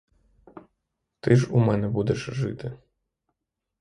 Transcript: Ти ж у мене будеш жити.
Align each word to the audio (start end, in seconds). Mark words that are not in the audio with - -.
Ти 1.19 1.35
ж 1.35 1.47
у 1.49 1.59
мене 1.59 1.87
будеш 1.89 2.19
жити. 2.29 2.77